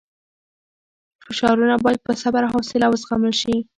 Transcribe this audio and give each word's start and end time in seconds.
فشارونه 1.25 1.75
باید 1.85 1.99
په 2.05 2.13
صبر 2.21 2.41
او 2.45 2.51
حوصله 2.55 2.85
وزغمل 2.89 3.33
شي. 3.41 3.55